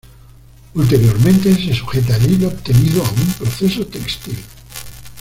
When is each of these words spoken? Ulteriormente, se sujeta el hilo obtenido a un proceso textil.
Ulteriormente, 0.73 1.53
se 1.53 1.75
sujeta 1.75 2.15
el 2.15 2.31
hilo 2.31 2.47
obtenido 2.47 3.03
a 3.05 3.09
un 3.11 3.33
proceso 3.37 3.85
textil. 3.85 4.39